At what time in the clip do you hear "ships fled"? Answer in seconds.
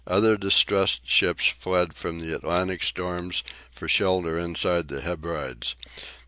1.03-1.93